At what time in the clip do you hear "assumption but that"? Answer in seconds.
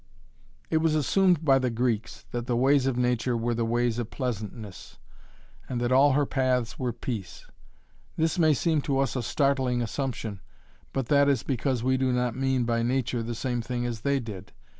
9.79-11.29